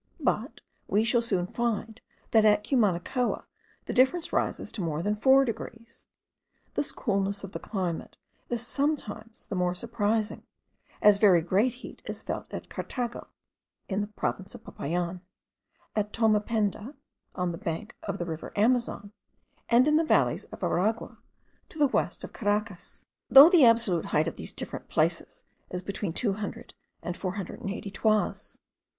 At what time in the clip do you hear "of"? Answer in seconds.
7.43-7.51, 14.55-14.63, 18.01-18.17, 20.45-20.63, 22.23-22.33, 24.27-24.35